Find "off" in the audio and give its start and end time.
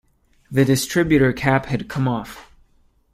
2.07-2.51